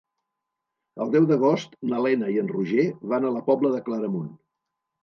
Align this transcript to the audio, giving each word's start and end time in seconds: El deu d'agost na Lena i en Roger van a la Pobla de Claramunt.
El 1.05 1.11
deu 1.17 1.27
d'agost 1.33 1.77
na 1.91 2.01
Lena 2.07 2.33
i 2.37 2.41
en 2.45 2.51
Roger 2.55 2.89
van 3.15 3.31
a 3.31 3.35
la 3.39 3.47
Pobla 3.53 3.77
de 3.79 3.87
Claramunt. 3.89 4.39